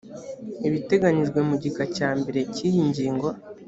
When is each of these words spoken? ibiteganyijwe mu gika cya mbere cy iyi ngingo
ibiteganyijwe 0.67 1.39
mu 1.47 1.55
gika 1.63 1.83
cya 1.95 2.09
mbere 2.19 2.39
cy 2.53 2.61
iyi 2.69 2.79
ngingo 2.89 3.27